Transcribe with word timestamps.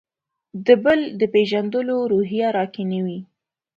د 0.65 0.67
«بل» 0.83 0.99
د 1.19 1.21
پېژندلو 1.33 1.97
روحیه 2.11 2.47
راکې 2.57 2.83
نه 2.91 2.99
وي. 3.05 3.19